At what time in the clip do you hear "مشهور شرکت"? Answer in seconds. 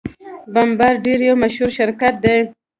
1.43-2.13